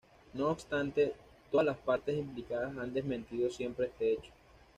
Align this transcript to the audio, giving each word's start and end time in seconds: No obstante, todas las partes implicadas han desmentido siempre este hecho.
No 0.33 0.47
obstante, 0.49 1.13
todas 1.51 1.63
las 1.67 1.77
partes 1.77 2.17
implicadas 2.17 2.75
han 2.75 2.91
desmentido 2.91 3.51
siempre 3.51 3.85
este 3.85 4.13
hecho. 4.13 4.31